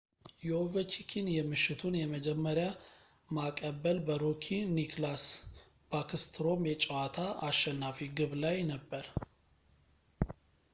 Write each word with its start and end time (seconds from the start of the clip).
የኦቨቺኪን 0.45 1.27
የምሽቱን 1.33 1.95
የመጀመሪያ 1.99 2.69
ማቀበል 3.37 3.99
በሮኪ 4.07 4.47
ኒከላስ 4.77 5.27
ባክስትሮም 5.91 6.67
የጨዋታ 6.71 7.19
አሸናፊ 7.51 7.99
ግብ 8.19 8.33
ላይ 8.45 8.59
ነበር 8.73 9.07